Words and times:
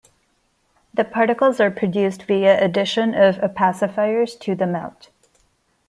The 0.95 1.03
particles 1.03 1.59
are 1.59 1.69
produced 1.69 2.23
via 2.23 2.59
addition 2.59 3.13
of 3.13 3.35
opacifiers 3.35 4.33
to 4.39 4.55
the 4.55 4.65
melt. 4.65 5.09